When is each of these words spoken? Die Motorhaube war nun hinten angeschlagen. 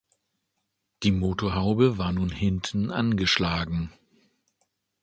Die 1.03 1.11
Motorhaube 1.11 1.99
war 1.99 2.11
nun 2.11 2.31
hinten 2.31 2.89
angeschlagen. 2.89 3.93